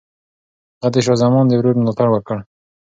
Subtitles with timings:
[0.81, 2.37] هغه د شاه زمان د ورور ملاتړ وکړ.